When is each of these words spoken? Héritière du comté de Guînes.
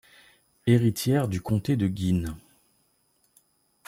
Héritière 0.65 1.27
du 1.27 1.41
comté 1.41 1.77
de 1.77 1.87
Guînes. 1.87 2.35